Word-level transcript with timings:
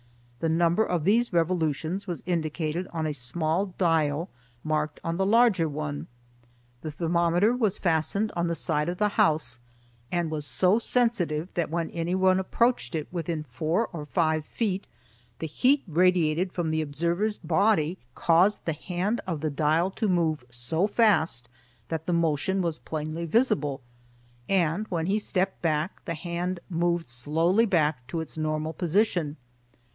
The 0.39 0.49
number 0.49 0.83
of 0.83 1.03
these 1.03 1.31
revolutions 1.31 2.07
was 2.07 2.23
indicated 2.25 2.87
on 2.91 3.05
a 3.05 3.13
small 3.13 3.67
dial 3.77 4.31
marked 4.63 4.99
on 5.03 5.17
the 5.17 5.25
larger 5.27 5.69
one. 5.69 6.07
This 6.81 6.95
thermometer 6.95 7.55
was 7.55 7.77
fastened 7.77 8.31
on 8.35 8.47
the 8.47 8.55
side 8.55 8.89
of 8.89 8.97
the 8.97 9.09
house, 9.09 9.59
and 10.11 10.31
was 10.31 10.43
so 10.47 10.79
sensitive 10.79 11.53
that 11.53 11.69
when 11.69 11.91
any 11.91 12.15
one 12.15 12.39
approached 12.39 12.95
it 12.95 13.07
within 13.11 13.43
four 13.43 13.85
or 13.93 14.07
five 14.07 14.43
feet 14.43 14.87
the 15.37 15.45
heat 15.45 15.83
radiated 15.87 16.51
from 16.51 16.71
the 16.71 16.81
observer's 16.81 17.37
body 17.37 17.99
caused 18.15 18.65
the 18.65 18.73
hand 18.73 19.21
of 19.27 19.41
the 19.41 19.51
dial 19.51 19.91
to 19.91 20.09
move 20.09 20.43
so 20.49 20.87
fast 20.87 21.47
that 21.89 22.07
the 22.07 22.13
motion 22.13 22.63
was 22.63 22.79
plainly 22.79 23.27
visible, 23.27 23.81
and 24.49 24.87
when 24.87 25.05
he 25.05 25.19
stepped 25.19 25.61
back, 25.61 26.03
the 26.05 26.15
hand 26.15 26.59
moved 26.71 27.05
slowly 27.05 27.67
back 27.67 28.07
to 28.07 28.19
its 28.19 28.35
normal 28.35 28.73
position. 28.73 29.37